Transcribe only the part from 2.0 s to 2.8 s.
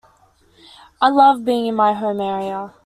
area.